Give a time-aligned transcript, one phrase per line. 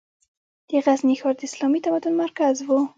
[0.69, 2.69] د غزني ښار د اسلامي تمدن مرکز و.